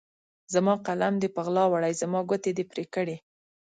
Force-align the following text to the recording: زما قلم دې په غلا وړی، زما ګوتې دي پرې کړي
زما 0.53 0.73
قلم 0.85 1.13
دې 1.21 1.29
په 1.35 1.41
غلا 1.45 1.65
وړی، 1.69 1.93
زما 2.01 2.19
ګوتې 2.29 2.51
دي 2.57 2.63
پرې 2.71 2.85
کړي 2.93 3.17